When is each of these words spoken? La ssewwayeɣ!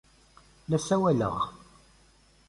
La 0.69 0.77
ssewwayeɣ! 0.81 1.35